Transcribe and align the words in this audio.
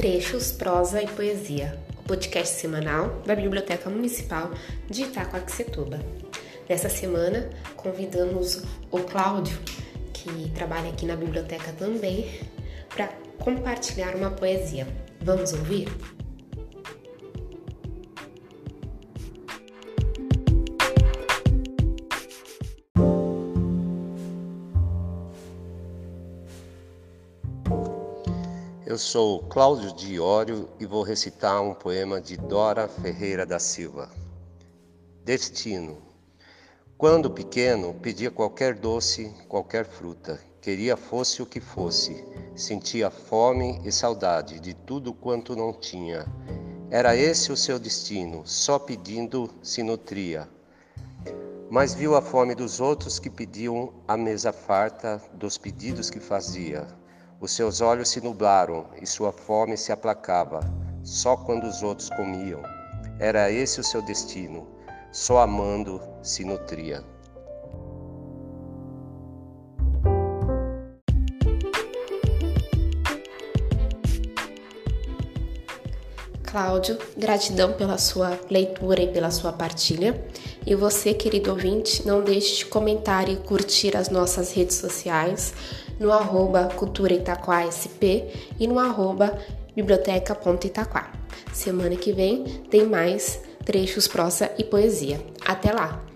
Trechos, 0.00 0.50
Prosa 0.50 1.02
e 1.02 1.06
Poesia, 1.06 1.78
o 1.98 2.02
podcast 2.04 2.58
semanal 2.58 3.20
da 3.26 3.34
Biblioteca 3.36 3.90
Municipal 3.90 4.50
de 4.88 5.02
Itacoaxetuba. 5.02 6.00
Nessa 6.66 6.88
semana, 6.88 7.50
convidamos 7.76 8.62
o 8.90 9.00
Cláudio, 9.00 9.58
que 10.10 10.50
trabalha 10.54 10.88
aqui 10.88 11.04
na 11.04 11.16
biblioteca 11.16 11.70
também, 11.78 12.30
para 12.88 13.08
compartilhar 13.38 14.16
uma 14.16 14.30
poesia. 14.30 14.88
Vamos 15.20 15.52
ouvir? 15.52 15.86
Eu 28.90 28.98
sou 28.98 29.44
Cláudio 29.44 29.92
Diório 29.92 30.68
e 30.80 30.84
vou 30.84 31.04
recitar 31.04 31.62
um 31.62 31.72
poema 31.72 32.20
de 32.20 32.36
Dora 32.36 32.88
Ferreira 32.88 33.46
da 33.46 33.60
Silva. 33.60 34.10
Destino. 35.24 35.98
Quando 36.98 37.30
pequeno, 37.30 37.94
pedia 37.94 38.32
qualquer 38.32 38.74
doce, 38.74 39.32
qualquer 39.46 39.84
fruta, 39.84 40.40
queria 40.60 40.96
fosse 40.96 41.40
o 41.40 41.46
que 41.46 41.60
fosse, 41.60 42.24
sentia 42.56 43.10
fome 43.12 43.80
e 43.84 43.92
saudade 43.92 44.58
de 44.58 44.74
tudo 44.74 45.14
quanto 45.14 45.54
não 45.54 45.72
tinha. 45.72 46.26
Era 46.90 47.14
esse 47.14 47.52
o 47.52 47.56
seu 47.56 47.78
destino, 47.78 48.42
só 48.44 48.76
pedindo 48.76 49.48
se 49.62 49.84
nutria. 49.84 50.48
Mas 51.70 51.94
viu 51.94 52.16
a 52.16 52.20
fome 52.20 52.56
dos 52.56 52.80
outros 52.80 53.20
que 53.20 53.30
pediam 53.30 53.94
a 54.08 54.16
mesa 54.16 54.52
farta 54.52 55.22
dos 55.34 55.56
pedidos 55.56 56.10
que 56.10 56.18
fazia 56.18 56.88
os 57.40 57.52
seus 57.52 57.80
olhos 57.80 58.10
se 58.10 58.20
nublaram 58.20 58.86
e 59.00 59.06
sua 59.06 59.32
fome 59.32 59.74
se 59.74 59.90
aplacava, 59.90 60.60
só 61.02 61.36
quando 61.36 61.64
os 61.64 61.82
outros 61.82 62.10
comiam. 62.10 62.60
Era 63.18 63.50
esse 63.50 63.80
o 63.80 63.84
seu 63.84 64.02
destino, 64.02 64.68
só 65.10 65.38
amando 65.38 66.02
se 66.22 66.44
nutria. 66.44 67.02
Cláudio, 76.42 76.98
gratidão 77.16 77.72
pela 77.74 77.96
sua 77.96 78.38
leitura 78.50 79.00
e 79.00 79.12
pela 79.12 79.30
sua 79.30 79.52
partilha. 79.52 80.22
E 80.66 80.74
você, 80.74 81.14
querido 81.14 81.50
ouvinte, 81.50 82.04
não 82.06 82.22
deixe 82.22 82.56
de 82.56 82.66
comentar 82.66 83.28
e 83.28 83.36
curtir 83.36 83.96
as 83.96 84.10
nossas 84.10 84.52
redes 84.52 84.76
sociais 84.76 85.54
no 86.00 86.10
arroba 86.10 86.64
Cultura 86.74 87.12
Itaquá 87.12 87.62
SP 87.68 88.32
e 88.58 88.66
no 88.66 88.78
arroba 88.78 89.38
biblioteca.itaquá. 89.76 91.12
Semana 91.52 91.94
que 91.94 92.12
vem 92.12 92.42
tem 92.70 92.86
mais 92.86 93.42
trechos, 93.64 94.08
prosa 94.08 94.50
e 94.58 94.64
poesia. 94.64 95.24
Até 95.46 95.72
lá! 95.72 96.09